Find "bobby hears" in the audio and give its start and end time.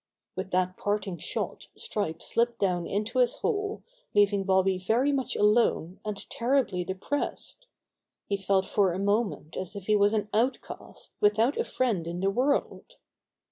5.53-5.89